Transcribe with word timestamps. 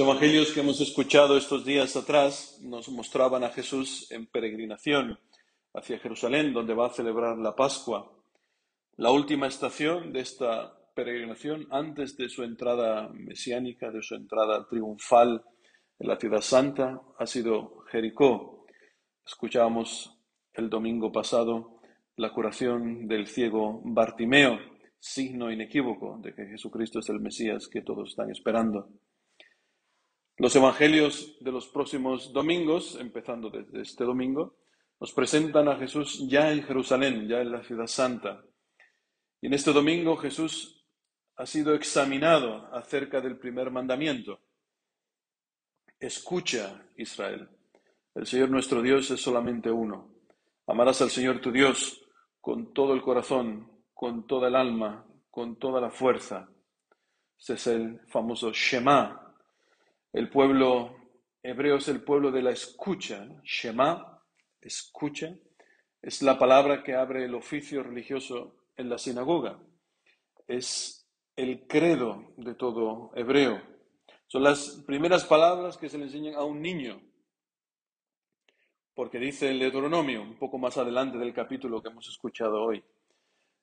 Evangelios 0.00 0.52
que 0.52 0.60
hemos 0.60 0.80
escuchado 0.80 1.36
estos 1.36 1.62
días 1.66 1.94
atrás 1.94 2.58
nos 2.62 2.88
mostraban 2.88 3.44
a 3.44 3.50
Jesús 3.50 4.10
en 4.10 4.26
peregrinación 4.26 5.18
hacia 5.74 5.98
Jerusalén, 5.98 6.54
donde 6.54 6.72
va 6.72 6.86
a 6.86 6.94
celebrar 6.94 7.36
la 7.36 7.54
Pascua. 7.54 8.10
La 8.96 9.10
última 9.10 9.46
estación 9.46 10.10
de 10.14 10.20
esta 10.20 10.74
peregrinación 10.94 11.66
antes 11.70 12.16
de 12.16 12.30
su 12.30 12.44
entrada 12.44 13.10
mesiánica, 13.12 13.90
de 13.90 14.02
su 14.02 14.14
entrada 14.14 14.66
triunfal 14.66 15.44
en 15.98 16.08
la 16.08 16.16
ciudad 16.16 16.40
santa, 16.40 17.02
ha 17.18 17.26
sido 17.26 17.80
Jericó. 17.90 18.64
Escuchábamos 19.26 20.16
el 20.54 20.70
domingo 20.70 21.12
pasado 21.12 21.78
la 22.16 22.32
curación 22.32 23.06
del 23.06 23.26
ciego 23.26 23.82
Bartimeo, 23.84 24.58
signo 24.98 25.52
inequívoco 25.52 26.18
de 26.22 26.34
que 26.34 26.46
Jesucristo 26.46 27.00
es 27.00 27.08
el 27.10 27.20
Mesías 27.20 27.68
que 27.68 27.82
todos 27.82 28.08
están 28.08 28.30
esperando. 28.30 28.88
Los 30.40 30.56
evangelios 30.56 31.36
de 31.40 31.52
los 31.52 31.68
próximos 31.68 32.32
domingos, 32.32 32.96
empezando 32.98 33.50
desde 33.50 33.82
este 33.82 34.04
domingo, 34.04 34.56
nos 34.98 35.12
presentan 35.12 35.68
a 35.68 35.76
Jesús 35.76 36.26
ya 36.30 36.50
en 36.50 36.62
Jerusalén, 36.62 37.28
ya 37.28 37.42
en 37.42 37.52
la 37.52 37.62
ciudad 37.62 37.86
santa. 37.86 38.42
Y 39.42 39.48
en 39.48 39.52
este 39.52 39.70
domingo 39.70 40.16
Jesús 40.16 40.82
ha 41.36 41.44
sido 41.44 41.74
examinado 41.74 42.74
acerca 42.74 43.20
del 43.20 43.36
primer 43.36 43.70
mandamiento. 43.70 44.40
Escucha, 45.98 46.86
Israel. 46.96 47.46
El 48.14 48.26
Señor 48.26 48.48
nuestro 48.48 48.80
Dios 48.80 49.10
es 49.10 49.20
solamente 49.20 49.70
uno. 49.70 50.08
Amarás 50.66 51.02
al 51.02 51.10
Señor 51.10 51.42
tu 51.42 51.52
Dios 51.52 52.00
con 52.40 52.72
todo 52.72 52.94
el 52.94 53.02
corazón, 53.02 53.70
con 53.92 54.26
toda 54.26 54.48
el 54.48 54.56
alma, 54.56 55.04
con 55.30 55.58
toda 55.58 55.82
la 55.82 55.90
fuerza. 55.90 56.48
Este 57.38 57.52
es 57.52 57.66
el 57.66 58.00
famoso 58.08 58.52
Shema, 58.54 59.29
el 60.12 60.28
pueblo 60.30 60.96
hebreo 61.42 61.76
es 61.76 61.88
el 61.88 62.02
pueblo 62.02 62.30
de 62.30 62.42
la 62.42 62.50
escucha. 62.50 63.26
Shema, 63.44 64.22
escucha, 64.60 65.34
es 66.02 66.22
la 66.22 66.38
palabra 66.38 66.82
que 66.82 66.94
abre 66.94 67.24
el 67.24 67.34
oficio 67.34 67.82
religioso 67.82 68.56
en 68.76 68.88
la 68.88 68.98
sinagoga. 68.98 69.60
Es 70.46 71.08
el 71.36 71.66
credo 71.66 72.32
de 72.36 72.54
todo 72.54 73.12
hebreo. 73.14 73.62
Son 74.26 74.42
las 74.42 74.82
primeras 74.86 75.24
palabras 75.24 75.76
que 75.76 75.88
se 75.88 75.98
le 75.98 76.04
enseñan 76.04 76.34
a 76.34 76.44
un 76.44 76.60
niño. 76.60 77.00
Porque 78.94 79.18
dice 79.18 79.50
el 79.50 79.58
Deuteronomio, 79.58 80.22
un 80.22 80.38
poco 80.38 80.58
más 80.58 80.76
adelante 80.76 81.18
del 81.18 81.32
capítulo 81.32 81.82
que 81.82 81.88
hemos 81.88 82.08
escuchado 82.08 82.62
hoy. 82.62 82.84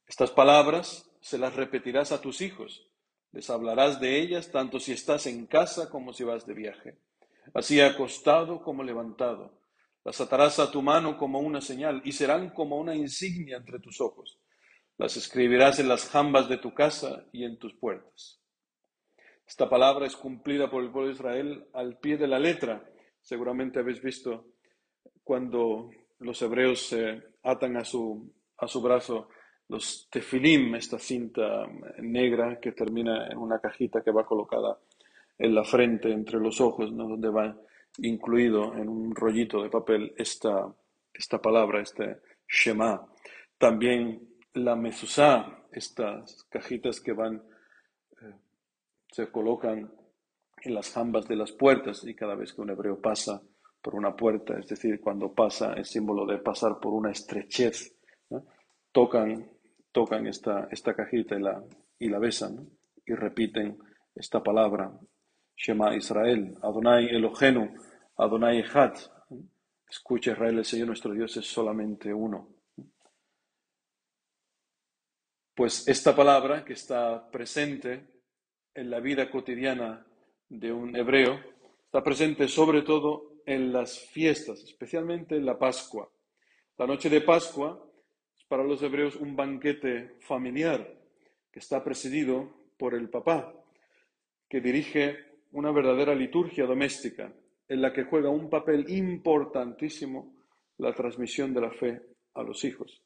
Estas 0.08 0.32
palabras 0.32 1.10
se 1.20 1.38
las 1.38 1.56
repetirás 1.56 2.12
a 2.12 2.22
tus 2.22 2.42
hijos 2.42 2.90
les 3.32 3.50
hablarás 3.50 4.00
de 4.00 4.20
ellas 4.20 4.52
tanto 4.52 4.80
si 4.80 4.94
estás 4.94 5.28
en 5.28 5.46
casa 5.46 5.90
como 5.90 6.14
si 6.14 6.24
vas 6.24 6.46
de 6.46 6.54
viaje, 6.54 6.98
así 7.54 7.82
acostado 7.82 8.62
como 8.62 8.84
levantado. 8.84 9.60
Las 10.04 10.22
atarás 10.22 10.60
a 10.60 10.72
tu 10.72 10.82
mano 10.82 11.18
como 11.18 11.40
una 11.40 11.60
señal 11.60 12.02
y 12.06 12.14
serán 12.14 12.52
como 12.52 12.78
una 12.78 12.96
insignia 12.96 13.58
entre 13.58 13.80
tus 13.80 14.00
ojos. 14.00 14.40
Las 14.98 15.18
escribirás 15.18 15.80
en 15.80 15.90
las 15.90 16.08
jambas 16.08 16.48
de 16.48 16.58
tu 16.58 16.74
casa 16.74 17.26
y 17.34 17.44
en 17.44 17.60
tus 17.60 17.74
puertas. 17.74 18.42
Esta 19.46 19.70
palabra 19.70 20.08
es 20.08 20.16
cumplida 20.16 20.70
por 20.70 20.84
el 20.84 20.92
pueblo 20.92 21.10
de 21.10 21.16
Israel 21.16 21.68
al 21.74 22.00
pie 22.00 22.18
de 22.18 22.28
la 22.28 22.40
letra. 22.40 22.90
Seguramente 23.22 23.80
habéis 23.80 24.02
visto 24.02 24.48
cuando 25.24 25.90
los 26.20 26.42
hebreos 26.42 26.88
se 26.88 27.22
atan 27.44 27.78
a 27.78 27.86
su, 27.86 28.34
a 28.58 28.68
su 28.68 28.82
brazo 28.82 29.30
los 29.70 30.08
tefilim, 30.10 30.76
esta 30.76 30.98
cinta 30.98 31.68
negra 32.00 32.60
que 32.60 32.72
termina 32.72 33.28
en 33.28 33.38
una 33.38 33.60
cajita 33.60 34.02
que 34.02 34.12
va 34.12 34.26
colocada 34.26 34.80
en 35.38 35.54
la 35.54 35.64
frente, 35.64 36.12
entre 36.12 36.40
los 36.40 36.62
ojos, 36.62 36.96
donde 36.96 37.30
va 37.30 37.56
incluido 38.00 38.76
en 38.76 38.90
un 38.90 39.16
rollito 39.16 39.62
de 39.62 39.70
papel 39.70 40.14
esta, 40.18 40.74
esta 41.14 41.42
palabra, 41.42 41.82
este 41.82 42.22
Shema. 42.48 43.06
También 43.58 44.28
la 44.54 44.76
mezuzá, 44.76 45.66
estas 45.72 46.44
cajitas 46.50 47.02
que 47.02 47.14
van, 47.14 47.44
eh, 48.22 48.34
se 49.12 49.30
colocan 49.32 49.92
en 50.62 50.74
las 50.74 50.92
jambas 50.92 51.28
de 51.28 51.36
las 51.36 51.52
puertas 51.52 52.04
y 52.04 52.16
cada 52.16 52.36
vez 52.36 52.54
que 52.54 52.62
un 52.62 52.70
hebreo 52.70 53.00
pasa 53.00 53.42
por 53.82 53.96
una 53.96 54.16
puerta, 54.16 54.58
es 54.58 54.68
decir, 54.68 55.00
cuando 55.00 55.34
pasa 55.34 55.74
el 55.74 55.86
símbolo 55.86 56.26
de 56.26 56.40
pasar 56.40 56.80
por 56.80 56.94
una 56.94 57.12
estrechez, 57.12 57.96
tocan 58.92 59.48
tocan 59.98 60.28
esta, 60.28 60.68
esta 60.70 60.94
cajita 60.94 61.36
y 61.36 61.42
la, 61.42 61.64
y 61.98 62.08
la 62.08 62.20
besan 62.20 62.70
y 63.04 63.16
repiten 63.16 63.80
esta 64.14 64.44
palabra, 64.44 64.92
Shema 65.56 65.96
Israel, 65.96 66.56
Adonai 66.62 67.08
Elohenu, 67.08 67.74
Adonai 68.16 68.60
Echad. 68.60 68.94
Escucha 69.90 70.34
Israel, 70.34 70.60
el 70.60 70.66
Señor 70.66 70.86
nuestro 70.86 71.14
Dios 71.14 71.36
es 71.38 71.48
solamente 71.48 72.14
uno. 72.14 72.48
Pues 75.56 75.88
esta 75.88 76.16
palabra 76.16 76.64
que 76.64 76.74
está 76.74 77.28
presente 77.32 78.06
en 78.76 78.92
la 78.92 79.00
vida 79.00 79.32
cotidiana 79.32 80.06
de 80.48 80.72
un 80.72 80.96
hebreo, 80.96 81.40
está 81.86 82.04
presente 82.04 82.48
sobre 82.48 82.84
todo 82.84 83.42
en 83.48 83.74
las 83.74 84.00
fiestas, 84.00 84.62
especialmente 84.62 85.38
en 85.38 85.46
la 85.48 85.58
Pascua. 85.58 86.08
La 86.78 86.86
noche 86.86 87.10
de 87.10 87.22
Pascua 87.22 87.87
para 88.48 88.64
los 88.64 88.82
hebreos 88.82 89.16
un 89.16 89.36
banquete 89.36 90.16
familiar 90.20 90.96
que 91.52 91.60
está 91.60 91.84
presidido 91.84 92.50
por 92.78 92.94
el 92.94 93.10
papá, 93.10 93.54
que 94.48 94.62
dirige 94.62 95.18
una 95.52 95.72
verdadera 95.72 96.16
liturgia 96.16 96.66
doméstica 96.66 97.32
en 97.68 97.82
la 97.82 97.92
que 97.92 98.04
juega 98.04 98.30
un 98.30 98.50
papel 98.50 98.90
importantísimo 98.90 100.34
la 100.78 100.94
transmisión 100.94 101.54
de 101.54 101.62
la 101.62 101.72
fe 101.72 102.02
a 102.36 102.44
los 102.44 102.64
hijos. 102.64 103.02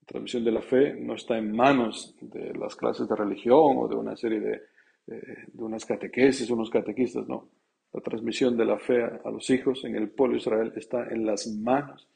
La 0.00 0.06
transmisión 0.06 0.44
de 0.44 0.52
la 0.52 0.62
fe 0.62 0.94
no 0.94 1.14
está 1.14 1.38
en 1.38 1.52
manos 1.52 2.16
de 2.20 2.52
las 2.54 2.74
clases 2.74 3.08
de 3.08 3.16
religión 3.16 3.76
o 3.78 3.88
de 3.88 3.94
una 3.94 4.16
serie 4.16 4.40
de, 4.40 4.62
eh, 5.06 5.46
unas 5.54 5.86
catequesis, 5.86 6.50
unos 6.50 6.68
catequistas, 6.68 7.26
no. 7.28 7.48
La 7.92 8.00
transmisión 8.00 8.56
de 8.56 8.64
la 8.64 8.78
fe 8.78 9.02
a 9.02 9.30
los 9.30 9.48
hijos 9.50 9.84
en 9.84 9.96
el 9.96 10.10
pueblo 10.10 10.34
de 10.34 10.40
Israel 10.40 10.72
está 10.76 11.08
en 11.08 11.26
las 11.26 11.46
manos 11.46 12.08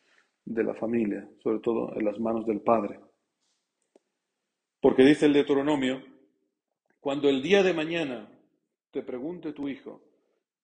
de 0.44 0.65
la 0.65 0.75
familia, 0.75 1.28
sobre 1.43 1.60
todo 1.60 1.94
en 1.97 2.05
las 2.05 2.19
manos 2.19 2.47
del 2.47 2.60
Padre. 2.60 3.00
Porque 4.81 5.05
dice 5.05 5.27
el 5.27 5.32
Deuteronomio, 5.32 6.03
cuando 7.00 7.28
el 7.28 7.43
día 7.43 7.62
de 7.62 7.72
mañana 7.72 8.31
te 8.91 9.03
pregunte 9.03 9.53
tu 9.53 9.69
hijo, 9.69 10.03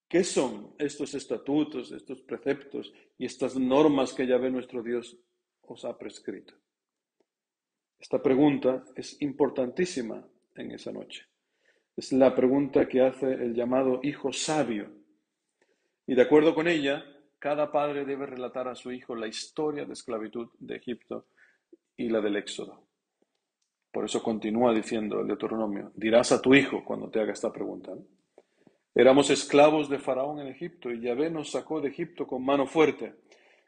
¿qué 0.09 0.25
son 0.25 0.75
estos 0.79 1.15
estatutos, 1.15 1.93
estos 1.93 2.21
preceptos 2.23 2.93
y 3.19 3.25
estas 3.27 3.57
normas 3.57 4.13
que 4.13 4.27
Yahvé 4.27 4.51
nuestro 4.51 4.83
Dios 4.83 5.17
os 5.63 5.85
ha 5.85 5.97
prescrito? 5.97 6.55
Esta 7.99 8.23
pregunta 8.23 8.85
es 8.97 9.21
importantísima 9.21 10.27
en 10.55 10.71
esa 10.73 10.93
noche. 10.93 11.27
Es 11.97 12.13
la 12.13 12.35
pregunta 12.35 12.89
que 12.89 13.03
hace 13.03 13.33
el 13.33 13.55
llamado 13.55 14.01
hijo 14.03 14.33
sabio. 14.33 14.91
Y 16.07 16.15
de 16.15 16.23
acuerdo 16.23 16.55
con 16.55 16.67
ella, 16.67 17.05
cada 17.41 17.73
padre 17.73 18.05
debe 18.05 18.27
relatar 18.27 18.69
a 18.69 18.75
su 18.75 18.93
hijo 18.93 19.17
la 19.17 19.27
historia 19.27 19.87
de 19.87 19.95
esclavitud 19.95 20.51
de 20.59 20.77
Egipto 20.77 21.25
y 21.97 22.11
la 22.11 22.21
del 22.21 22.37
Éxodo. 22.37 22.85
Por 23.91 24.05
eso 24.05 24.23
continúa 24.23 24.75
diciendo 24.75 25.21
el 25.21 25.27
Deuteronomio, 25.27 25.91
dirás 25.97 26.33
a 26.33 26.41
tu 26.41 26.55
hijo 26.55 26.85
cuando 26.85 27.09
te 27.09 27.19
haga 27.19 27.33
esta 27.33 27.51
pregunta. 27.51 27.93
Éramos 28.95 29.31
esclavos 29.31 29.89
de 29.89 29.99
Faraón 29.99 30.41
en 30.41 30.49
Egipto 30.49 30.91
y 30.91 31.01
Yahvé 31.01 31.31
nos 31.31 31.51
sacó 31.51 31.81
de 31.81 31.89
Egipto 31.89 32.27
con 32.27 32.45
mano 32.45 32.67
fuerte. 32.67 33.15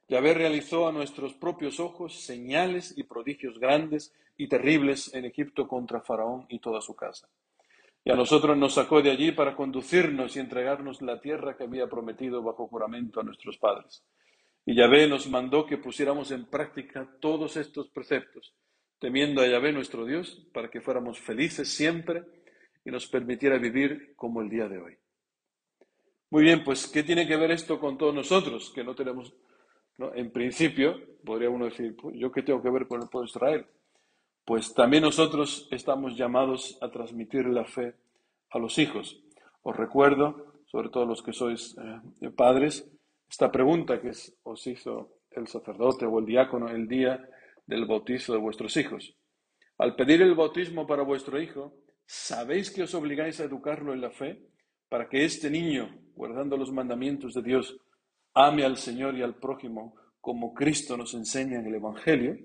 Yahvé 0.07 0.35
realizó 0.35 0.87
a 0.87 0.93
nuestros 0.93 1.33
propios 1.33 1.81
ojos 1.81 2.21
señales 2.21 2.93
y 2.97 3.05
prodigios 3.05 3.59
grandes 3.59 4.13
y 4.37 4.49
terribles 4.49 5.15
en 5.15 5.25
Egipto 5.25 5.67
contra 5.67 6.03
Faraón 6.03 6.45
y 6.51 6.59
toda 6.59 6.83
su 6.83 6.95
casa. 6.95 7.27
Y 8.05 8.11
a 8.11 8.17
nosotros 8.17 8.57
nos 8.57 8.75
sacó 8.75 9.01
de 9.01 9.11
allí 9.11 9.33
para 9.33 9.55
conducirnos 9.55 10.37
y 10.37 10.41
entregarnos 10.41 11.01
la 11.03 11.21
tierra 11.21 11.57
que 11.57 11.65
había 11.65 11.89
prometido 11.89 12.43
bajo 12.43 12.67
juramento 12.67 13.21
a 13.21 13.23
nuestros 13.23 13.59
padres. 13.59 14.05
Y 14.67 14.75
Yahvé 14.75 15.09
nos 15.09 15.29
mandó 15.29 15.67
que 15.67 15.79
pusiéramos 15.79 16.31
en 16.31 16.47
práctica 16.47 17.09
todos 17.21 17.57
estos 17.57 17.91
preceptos, 17.91 18.55
temiendo 18.99 19.41
a 19.41 19.47
Yahvé 19.47 19.73
nuestro 19.73 20.05
Dios, 20.05 20.49
para 20.53 20.69
que 20.69 20.81
fuéramos 20.81 21.21
felices 21.21 21.69
siempre 21.69 22.25
y 22.85 22.91
nos 22.91 23.07
permitiera 23.07 23.59
vivir 23.59 24.15
como 24.17 24.43
el 24.43 24.49
día 24.49 24.69
de 24.69 24.79
hoy. 24.79 24.97
Muy 26.31 26.45
bien, 26.45 26.65
pues, 26.65 26.87
¿qué 26.89 27.03
tiene 27.03 27.27
que 27.27 27.37
ver 27.37 27.51
esto 27.51 27.79
con 27.79 27.99
todos 27.99 28.15
nosotros? 28.15 28.73
Que 28.75 28.83
no 28.83 28.95
tenemos, 28.95 29.33
en 30.15 30.33
principio, 30.33 30.99
podría 31.25 31.51
uno 31.51 31.67
decir, 31.67 31.95
pues, 31.95 32.17
¿yo 32.19 32.33
qué 32.33 32.43
tengo 32.43 32.63
que 32.63 32.71
ver 32.71 32.89
con 32.89 33.03
el 33.03 33.09
pueblo 33.09 33.27
de 33.27 33.31
Israel? 33.31 33.67
Pues 34.45 34.75
también 34.75 35.03
nosotros 35.03 35.69
estamos 35.71 36.17
llamados 36.17 36.79
a 36.81 36.91
transmitir 36.91 37.47
la 37.47 37.65
fe 37.65 37.95
a 38.51 38.59
los 38.59 38.79
hijos. 38.79 39.23
Os 39.63 39.77
recuerdo, 39.77 40.63
sobre 40.67 40.89
todo 40.89 41.07
los 41.07 41.23
que 41.23 41.33
sois 41.33 41.77
eh, 42.21 42.31
padres, 42.31 42.91
esta 43.29 43.51
pregunta 43.51 44.01
que 44.01 44.11
os 44.43 44.67
hizo 44.67 45.19
el 45.31 45.47
sacerdote 45.47 46.07
o 46.07 46.19
el 46.19 46.27
diácono 46.27 46.69
el 46.69 46.87
día 46.89 47.29
del 47.67 47.87
bautizo 47.87 48.33
de 48.33 48.39
vuestros 48.39 48.77
hijos. 48.77 49.15
Al 49.79 49.97
pedir 49.97 50.23
el 50.23 50.35
bautismo 50.35 50.87
para 50.87 51.03
vuestro 51.03 51.41
hijo, 51.41 51.75
¿sabéis 52.05 52.71
que 52.71 52.83
os 52.83 52.95
obligáis 52.95 53.41
a 53.41 53.45
educarlo 53.45 53.93
en 53.93 54.01
la 54.01 54.11
fe 54.11 54.43
para 54.89 55.09
que 55.09 55.25
este 55.25 55.51
niño, 55.51 55.89
guardando 56.15 56.57
los 56.57 56.71
mandamientos 56.71 57.33
de 57.35 57.43
Dios, 57.43 57.79
ame 58.35 58.65
al 58.65 58.77
Señor 58.77 59.17
y 59.17 59.23
al 59.23 59.37
prójimo 59.37 59.95
como 60.21 60.53
Cristo 60.55 60.97
nos 60.97 61.15
enseña 61.15 61.59
en 61.59 61.67
el 61.67 61.75
Evangelio, 61.77 62.37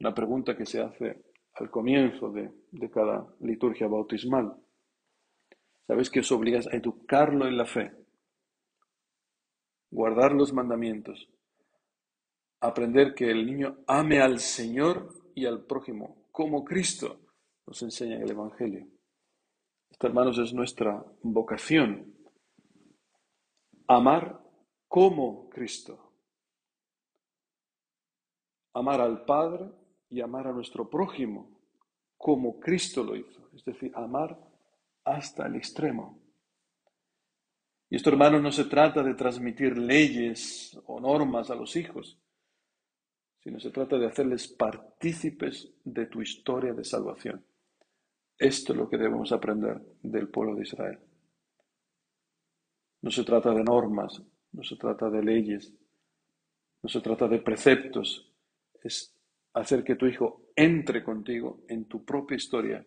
una 0.00 0.14
pregunta 0.14 0.56
que 0.56 0.66
se 0.66 0.80
hace 0.80 1.24
al 1.54 1.70
comienzo 1.70 2.30
de, 2.30 2.50
de 2.70 2.90
cada 2.90 3.26
liturgia 3.40 3.88
bautismal. 3.88 4.54
¿Sabes 5.86 6.10
que 6.10 6.20
os 6.20 6.30
obligas 6.30 6.66
a 6.68 6.76
educarlo 6.76 7.46
en 7.46 7.56
la 7.56 7.66
fe? 7.66 7.92
Guardar 9.90 10.32
los 10.32 10.52
mandamientos. 10.52 11.28
Aprender 12.60 13.14
que 13.14 13.30
el 13.30 13.46
niño 13.46 13.78
ame 13.86 14.20
al 14.20 14.38
Señor 14.38 15.14
y 15.34 15.46
al 15.46 15.64
prójimo, 15.64 16.26
como 16.30 16.64
Cristo 16.64 17.20
nos 17.66 17.82
enseña 17.82 18.16
en 18.16 18.22
el 18.22 18.30
Evangelio. 18.30 18.86
Esta, 19.90 20.08
hermanos, 20.08 20.38
es 20.38 20.52
nuestra 20.52 21.04
vocación. 21.22 22.14
Amar 23.86 24.40
como 24.86 25.48
Cristo. 25.48 26.12
Amar 28.74 29.00
al 29.00 29.24
Padre 29.24 29.70
y 30.10 30.20
amar 30.20 30.46
a 30.46 30.52
nuestro 30.52 30.88
prójimo 30.88 31.58
como 32.16 32.58
Cristo 32.58 33.04
lo 33.04 33.16
hizo. 33.16 33.48
Es 33.54 33.64
decir, 33.64 33.92
amar 33.94 34.38
hasta 35.04 35.46
el 35.46 35.56
extremo. 35.56 36.18
Y 37.90 37.96
esto, 37.96 38.10
hermanos, 38.10 38.42
no 38.42 38.52
se 38.52 38.64
trata 38.64 39.02
de 39.02 39.14
transmitir 39.14 39.78
leyes 39.78 40.78
o 40.86 41.00
normas 41.00 41.50
a 41.50 41.54
los 41.54 41.74
hijos, 41.76 42.18
sino 43.40 43.58
se 43.60 43.70
trata 43.70 43.98
de 43.98 44.06
hacerles 44.06 44.48
partícipes 44.48 45.72
de 45.84 46.06
tu 46.06 46.20
historia 46.20 46.74
de 46.74 46.84
salvación. 46.84 47.44
Esto 48.36 48.72
es 48.72 48.78
lo 48.78 48.88
que 48.88 48.98
debemos 48.98 49.32
aprender 49.32 49.80
del 50.02 50.28
pueblo 50.28 50.54
de 50.54 50.62
Israel. 50.62 50.98
No 53.00 53.10
se 53.10 53.24
trata 53.24 53.52
de 53.52 53.64
normas, 53.64 54.22
no 54.52 54.62
se 54.62 54.76
trata 54.76 55.08
de 55.08 55.22
leyes, 55.22 55.72
no 56.82 56.88
se 56.88 57.00
trata 57.00 57.26
de 57.26 57.38
preceptos, 57.38 58.30
es 58.82 59.17
hacer 59.54 59.84
que 59.84 59.96
tu 59.96 60.06
hijo 60.06 60.42
entre 60.54 61.02
contigo 61.02 61.60
en 61.68 61.86
tu 61.86 62.04
propia 62.04 62.36
historia 62.36 62.86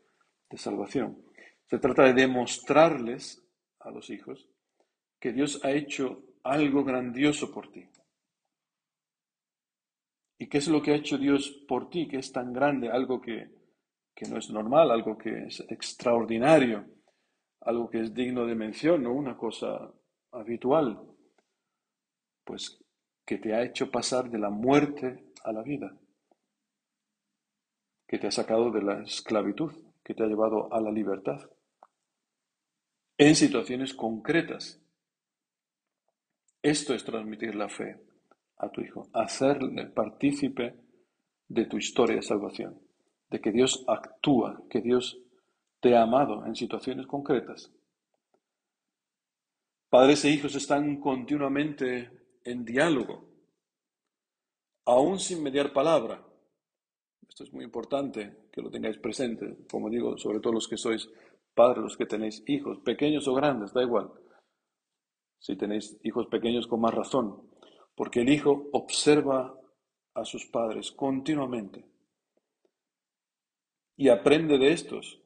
de 0.50 0.58
salvación. 0.58 1.24
Se 1.66 1.80
trata 1.80 2.04
de 2.04 2.13
demostrarles 2.13 3.44
a 3.80 3.92
los 3.92 4.10
hijos 4.10 4.50
que 5.19 5.31
Dios 5.31 5.63
ha 5.63 5.72
hecho 5.72 6.24
algo 6.44 6.84
grandioso 6.84 7.52
por 7.52 7.72
ti. 7.72 7.88
¿Y 10.40 10.48
qué 10.48 10.58
es 10.58 10.68
lo 10.68 10.81
que 10.81 10.92
ha 10.92 10.96
hecho 10.96 11.18
Dios 11.18 11.50
por 11.68 11.90
ti, 11.90 12.08
que 12.08 12.18
es 12.18 12.31
tan 12.31 12.52
grande, 12.52 12.90
algo 12.90 13.22
que, 13.22 13.52
que 14.16 14.28
no 14.28 14.38
es 14.38 14.50
normal, 14.50 14.90
algo 14.90 15.18
que 15.18 15.46
es 15.46 15.60
extraordinario, 15.69 16.86
algo 17.62 17.90
que 17.90 18.02
es 18.02 18.13
digno 18.13 18.46
de 18.46 18.56
mención, 18.56 19.04
no 19.04 19.13
una 19.13 19.38
cosa 19.38 19.94
habitual? 20.31 21.00
Pues 22.44 22.84
que 23.24 23.38
te 23.38 23.54
ha 23.54 23.63
hecho 23.63 23.92
pasar 23.92 24.31
de 24.31 24.40
la 24.40 24.50
muerte 24.50 25.31
a 25.44 25.54
la 25.54 25.62
vida 25.62 25.96
que 28.12 28.19
te 28.19 28.28
ha 28.28 28.31
sacado 28.31 28.72
de 28.72 28.81
la 28.81 29.02
esclavitud, 29.04 29.72
que 30.04 30.13
te 30.13 30.22
ha 30.22 30.28
llevado 30.28 30.68
a 30.74 30.81
la 30.81 30.92
libertad. 30.92 31.50
En 33.18 33.38
situaciones 33.38 33.94
concretas. 33.94 34.81
Esto 36.62 36.94
es 36.94 37.06
transmitir 37.06 37.56
la 37.56 37.69
fe 37.69 38.02
a 38.58 38.69
tu 38.69 38.81
hijo, 38.81 39.08
hacerle 39.13 39.86
partícipe 39.86 40.75
de 41.48 41.66
tu 41.68 41.78
historia 41.78 42.18
de 42.18 42.22
salvación, 42.22 42.81
de 43.30 43.40
que 43.40 43.54
Dios 43.54 43.86
actúa, 43.88 44.62
que 44.69 44.81
Dios 44.81 45.18
te 45.80 45.96
ha 45.96 46.02
amado 46.02 46.46
en 46.46 46.54
situaciones 46.54 47.08
concretas. 47.08 47.72
Padres 49.90 50.25
e 50.25 50.31
hijos 50.31 50.54
están 50.56 51.00
continuamente 51.00 52.12
en 52.44 52.66
diálogo, 52.66 53.25
aún 54.84 55.18
sin 55.18 55.42
mediar 55.42 55.72
palabra. 55.72 56.28
Esto 57.31 57.45
es 57.45 57.54
muy 57.54 57.63
importante 57.63 58.50
que 58.51 58.62
lo 58.62 58.69
tengáis 58.69 58.98
presente, 58.98 59.60
como 59.72 59.89
digo, 59.89 60.18
sobre 60.18 60.42
todo 60.42 60.51
los 60.51 60.68
que 60.68 60.75
sois 60.75 61.10
padres, 61.56 61.81
los 61.81 61.95
que 61.95 62.06
tenéis 62.06 62.44
hijos, 62.45 62.80
pequeños 62.80 63.25
o 63.30 63.33
grandes, 63.33 63.72
da 63.72 63.81
igual. 63.81 64.12
Si 65.39 65.56
tenéis 65.56 65.98
hijos 66.04 66.28
pequeños, 66.28 66.68
con 66.68 66.81
más 66.81 66.94
razón, 66.94 67.50
porque 67.95 68.19
el 68.19 68.30
hijo 68.30 68.68
observa 68.74 69.57
a 70.13 70.25
sus 70.25 70.45
padres 70.48 70.92
continuamente 70.92 71.86
y 73.95 74.10
aprende 74.10 74.57
de 74.57 74.74
estos. 74.74 75.22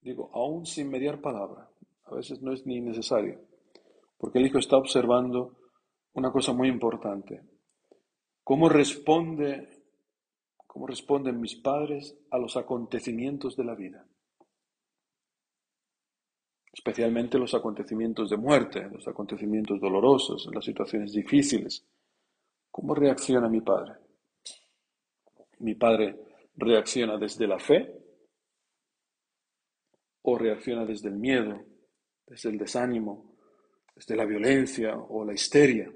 Digo, 0.00 0.32
aún 0.34 0.66
sin 0.66 0.90
mediar 0.90 1.20
palabra, 1.20 1.70
a 2.06 2.14
veces 2.16 2.42
no 2.42 2.52
es 2.52 2.66
ni 2.66 2.80
necesario, 2.80 3.40
porque 4.18 4.40
el 4.40 4.46
hijo 4.46 4.58
está 4.58 4.76
observando 4.76 5.56
una 6.12 6.32
cosa 6.32 6.52
muy 6.52 6.66
importante, 6.66 7.53
¿Cómo 8.44 8.68
responde, 8.68 9.84
cómo 10.66 10.86
responden 10.86 11.40
mis 11.40 11.56
padres 11.56 12.14
a 12.30 12.36
los 12.36 12.58
acontecimientos 12.58 13.56
de 13.56 13.64
la 13.64 13.74
vida? 13.74 14.06
Especialmente 16.70 17.38
los 17.38 17.54
acontecimientos 17.54 18.28
de 18.28 18.36
muerte, 18.36 18.86
los 18.92 19.08
acontecimientos 19.08 19.80
dolorosos, 19.80 20.46
las 20.52 20.62
situaciones 20.62 21.12
difíciles. 21.12 21.86
¿Cómo 22.70 22.94
reacciona 22.94 23.48
mi 23.48 23.62
padre? 23.62 23.94
¿Mi 25.60 25.74
padre 25.74 26.20
reacciona 26.56 27.16
desde 27.16 27.46
la 27.46 27.58
fe 27.58 27.90
o 30.20 30.36
reacciona 30.36 30.84
desde 30.84 31.08
el 31.08 31.14
miedo, 31.14 31.64
desde 32.26 32.50
el 32.50 32.58
desánimo, 32.58 33.36
desde 33.94 34.16
la 34.16 34.26
violencia 34.26 34.98
o 34.98 35.24
la 35.24 35.32
histeria? 35.32 35.90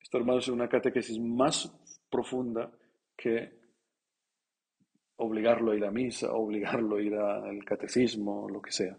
Esto, 0.00 0.18
hermanos, 0.18 0.44
es 0.44 0.48
una 0.50 0.68
catequesis 0.68 1.18
más 1.20 1.72
profunda 2.10 2.72
que 3.16 3.60
obligarlo 5.16 5.72
a 5.72 5.76
ir 5.76 5.84
a 5.84 5.90
misa, 5.90 6.32
obligarlo 6.32 6.96
a 6.96 7.02
ir 7.02 7.14
al 7.14 7.64
catecismo, 7.64 8.48
lo 8.48 8.60
que 8.62 8.72
sea. 8.72 8.98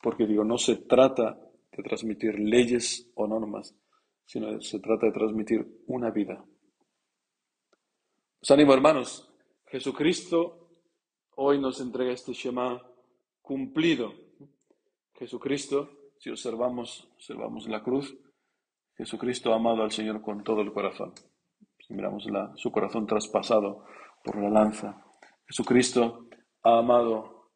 Porque 0.00 0.26
digo, 0.26 0.44
no 0.44 0.56
se 0.56 0.76
trata 0.76 1.38
de 1.72 1.82
transmitir 1.82 2.38
leyes 2.38 3.10
o 3.16 3.26
normas, 3.26 3.74
sino 4.24 4.60
se 4.60 4.78
trata 4.78 5.06
de 5.06 5.12
transmitir 5.12 5.82
una 5.88 6.10
vida. 6.10 6.44
Os 8.40 8.50
animo, 8.52 8.72
hermanos, 8.72 9.28
Jesucristo 9.66 10.68
hoy 11.34 11.60
nos 11.60 11.80
entrega 11.80 12.12
este 12.12 12.32
Shema 12.32 12.80
cumplido. 13.42 14.14
Jesucristo, 15.14 16.12
si 16.18 16.30
observamos, 16.30 17.08
observamos 17.14 17.68
la 17.68 17.82
cruz, 17.82 18.16
Jesucristo 18.98 19.52
ha 19.52 19.56
amado 19.56 19.84
al 19.84 19.92
Señor 19.92 20.20
con 20.20 20.42
todo 20.42 20.60
el 20.60 20.72
corazón. 20.72 21.12
Si 21.78 21.94
miramos 21.94 22.26
su 22.56 22.72
corazón 22.72 23.06
traspasado 23.06 23.84
por 24.24 24.42
la 24.42 24.50
lanza. 24.50 25.04
Jesucristo 25.46 26.26
ha 26.64 26.78
amado 26.80 27.52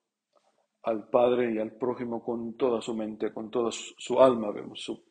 al 0.84 1.08
Padre 1.10 1.52
y 1.52 1.58
al 1.58 1.72
prójimo 1.72 2.22
con 2.22 2.56
toda 2.56 2.80
su 2.80 2.94
mente, 2.94 3.32
con 3.32 3.50
toda 3.50 3.70
su, 3.72 4.20
alma. 4.20 4.52
Vemos 4.52 4.82
su, 4.82 5.04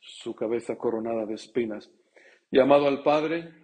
su 0.00 0.34
cabeza 0.34 0.76
coronada 0.76 1.24
de 1.24 1.34
espinas. 1.34 1.88
Y 2.50 2.58
ha 2.58 2.64
amado 2.64 2.88
al 2.88 3.04
Padre 3.04 3.54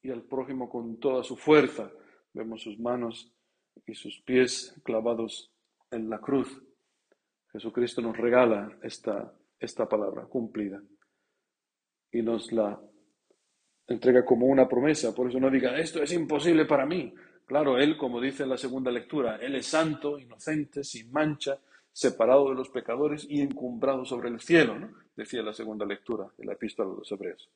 y 0.00 0.10
al 0.10 0.22
prójimo 0.22 0.70
con 0.70 0.98
toda 0.98 1.22
su 1.22 1.36
fuerza. 1.36 1.90
Vemos 2.32 2.62
sus 2.62 2.78
manos 2.78 3.30
y 3.86 3.94
sus 3.94 4.22
pies 4.22 4.80
clavados 4.82 5.52
en 5.90 6.08
la 6.08 6.20
cruz. 6.20 6.58
Jesucristo 7.52 8.00
nos 8.00 8.16
regala 8.16 8.78
esta, 8.82 9.34
esta 9.60 9.86
palabra 9.86 10.24
cumplida 10.24 10.82
y 12.12 12.22
nos 12.22 12.52
la 12.52 12.78
entrega 13.88 14.24
como 14.24 14.46
una 14.46 14.68
promesa. 14.68 15.14
Por 15.14 15.28
eso 15.28 15.40
no 15.40 15.50
diga, 15.50 15.78
esto 15.78 16.02
es 16.02 16.12
imposible 16.12 16.66
para 16.66 16.86
mí. 16.86 17.12
Claro, 17.46 17.78
Él, 17.78 17.96
como 17.96 18.20
dice 18.20 18.44
en 18.44 18.50
la 18.50 18.56
segunda 18.56 18.90
lectura, 18.90 19.36
Él 19.36 19.56
es 19.56 19.66
santo, 19.66 20.18
inocente, 20.18 20.84
sin 20.84 21.10
mancha, 21.10 21.58
separado 21.92 22.48
de 22.50 22.54
los 22.54 22.70
pecadores 22.70 23.26
y 23.28 23.40
encumbrado 23.40 24.04
sobre 24.04 24.28
el 24.28 24.40
cielo, 24.40 24.78
¿no? 24.78 24.90
decía 25.14 25.42
la 25.42 25.52
segunda 25.52 25.84
lectura 25.84 26.26
de 26.38 26.44
la 26.44 26.52
epístola 26.54 26.90
de 26.90 26.96
los 26.96 27.12
hebreos. 27.12 27.50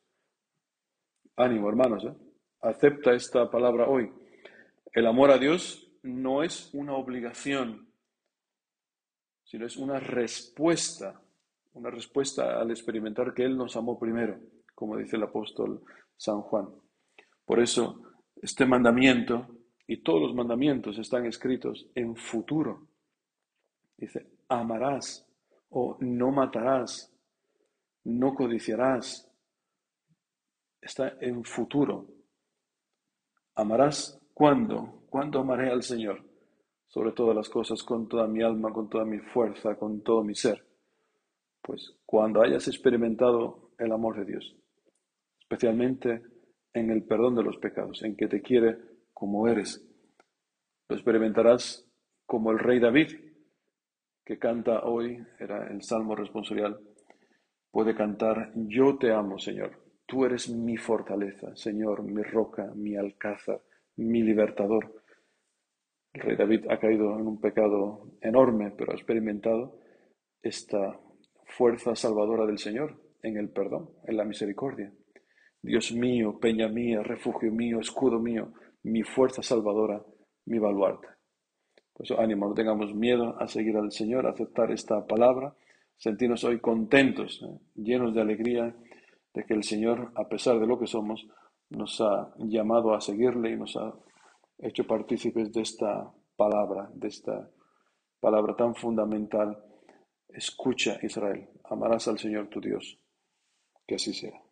Ánimo, 1.37 1.69
hermanos, 1.69 2.05
¿eh? 2.05 2.15
acepta 2.63 3.15
esta 3.15 3.51
palabra 3.51 3.89
hoy. 3.89 4.11
El 4.93 5.07
amor 5.07 5.31
a 5.31 5.39
Dios 5.39 5.91
no 6.03 6.43
es 6.43 6.71
una 6.75 6.95
obligación, 6.95 7.89
sino 9.45 9.67
es 9.67 9.77
una 9.77 10.01
respuesta 10.01 11.21
una 11.77 11.91
respuesta 11.91 12.61
al 12.61 12.71
experimentar 12.71 13.33
que 13.33 13.45
Él 13.45 13.57
nos 13.57 13.77
amó 13.77 13.99
primero, 13.99 14.39
como 14.75 14.97
dice 14.97 15.17
el 15.17 15.23
apóstol 15.23 15.83
San 16.17 16.41
Juan. 16.43 16.69
Por 17.45 17.61
eso, 17.61 18.03
este 18.37 18.67
mandamiento 18.67 19.47
y 19.87 20.03
todos 20.03 20.23
los 20.23 20.35
mandamientos 20.35 20.99
están 20.99 21.27
escritos 21.27 21.87
en 21.95 22.17
futuro. 22.17 22.89
Dice, 23.97 24.27
amarás 24.49 25.31
o 25.69 25.97
no 26.01 26.31
matarás, 26.33 27.15
no 28.05 28.35
codiciarás. 28.35 29.31
Está 30.81 31.15
en 31.21 31.45
futuro. 31.45 32.07
¿Amarás 33.55 34.21
cuándo? 34.35 35.05
¿Cuándo 35.09 35.41
amaré 35.41 35.71
al 35.71 35.83
Señor? 35.83 36.27
sobre 36.89 37.13
todas 37.13 37.37
las 37.37 37.49
cosas 37.49 37.83
con 37.83 38.09
toda 38.09 38.27
mi 38.27 38.43
alma, 38.43 38.73
con 38.73 38.89
toda 38.89 39.05
mi 39.05 39.19
fuerza, 39.19 39.77
con 39.77 40.03
todo 40.03 40.23
mi 40.25 40.35
ser. 40.35 40.66
Pues 41.67 41.97
cuando 42.07 42.43
hayas 42.43 42.69
experimentado 42.69 43.73
el 43.77 43.91
amor 43.91 44.17
de 44.17 44.25
Dios, 44.25 44.57
especialmente 45.41 46.23
en 46.73 46.91
el 46.93 47.03
perdón 47.03 47.35
de 47.35 47.43
los 47.43 47.57
pecados, 47.57 48.05
en 48.05 48.17
que 48.17 48.29
te 48.29 48.41
quiere 48.41 48.79
como 49.13 49.49
eres, 49.49 49.85
lo 50.89 50.95
experimentarás 50.95 51.85
como 52.25 52.53
el 52.53 52.61
rey 52.61 52.79
David, 52.79 53.09
que 54.25 54.39
canta 54.39 54.85
hoy, 54.85 55.19
era 55.41 55.67
el 55.67 55.83
salmo 55.83 56.15
responsorial, 56.15 56.79
puede 57.73 57.97
cantar, 57.97 58.53
yo 58.55 58.97
te 58.97 59.11
amo, 59.11 59.37
Señor, 59.41 59.73
tú 60.07 60.25
eres 60.25 60.49
mi 60.49 60.77
fortaleza, 60.77 61.57
Señor, 61.57 62.05
mi 62.05 62.23
roca, 62.23 62.71
mi 62.77 62.95
alcázar, 62.95 63.61
mi 63.97 64.23
libertador. 64.23 65.03
El 66.13 66.21
rey 66.21 66.37
David 66.37 66.67
ha 66.71 66.79
caído 66.79 67.19
en 67.19 67.27
un 67.27 67.41
pecado 67.41 68.13
enorme, 68.21 68.71
pero 68.71 68.93
ha 68.93 68.95
experimentado 68.95 69.81
esta 70.41 71.01
fuerza 71.57 71.95
salvadora 71.97 72.45
del 72.47 72.59
Señor 72.59 73.01
en 73.23 73.37
el 73.39 73.49
perdón, 73.49 73.91
en 74.05 74.17
la 74.17 74.25
misericordia. 74.25 74.93
Dios 75.63 75.93
mío, 75.93 76.39
peña 76.39 76.69
mía, 76.69 77.03
refugio 77.03 77.51
mío, 77.51 77.81
escudo 77.81 78.21
mío, 78.21 78.53
mi 78.83 79.03
fuerza 79.03 79.43
salvadora, 79.43 80.03
mi 80.45 80.59
baluarte. 80.59 81.09
Por 81.93 82.05
eso 82.05 82.21
ánimo, 82.21 82.49
no 82.49 82.55
tengamos 82.55 82.95
miedo 82.95 83.37
a 83.41 83.49
seguir 83.49 83.77
al 83.77 83.91
Señor, 83.91 84.27
a 84.27 84.31
aceptar 84.31 84.71
esta 84.71 85.07
palabra, 85.07 85.55
sentirnos 85.97 86.45
hoy 86.45 86.61
contentos, 86.61 87.43
¿eh? 87.43 87.59
llenos 87.75 88.15
de 88.15 88.21
alegría 88.21 88.77
de 89.33 89.45
que 89.45 89.55
el 89.55 89.65
Señor, 89.65 90.13
a 90.15 90.29
pesar 90.29 90.61
de 90.61 90.67
lo 90.67 90.79
que 90.79 90.87
somos, 90.87 91.27
nos 91.71 92.01
ha 92.01 92.35
llamado 92.39 92.95
a 92.95 93.01
seguirle 93.01 93.51
y 93.51 93.57
nos 93.57 93.77
ha 93.77 93.95
hecho 94.59 94.87
partícipes 94.87 95.53
de 95.53 95.63
esta 95.63 96.13
palabra, 96.37 96.91
de 96.95 97.09
esta 97.09 97.49
palabra 98.21 98.55
tan 98.55 98.75
fundamental. 98.75 99.59
Escucha, 100.37 100.99
Israel, 101.03 101.49
amarás 101.65 102.09
al 102.09 102.19
Señor 102.19 102.49
tu 102.51 102.61
Dios. 102.61 102.99
Que 103.87 103.95
así 103.95 104.13
sea. 104.13 104.46